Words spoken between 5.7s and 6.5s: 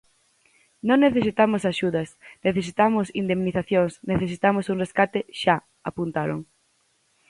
apuntaron.